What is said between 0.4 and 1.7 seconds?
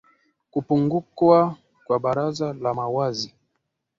kupungua